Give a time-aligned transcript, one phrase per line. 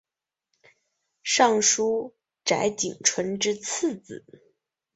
[1.21, 4.25] 尚书瞿景淳之次子。